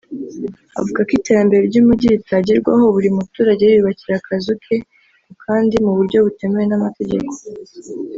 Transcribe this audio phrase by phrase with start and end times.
[0.79, 4.75] Avuga ko iterambere ry’umujyi ritagerwaho buri muturage yiyubakira akazu ke
[5.25, 7.31] ku kandi mu buryo butemewe n’amategeko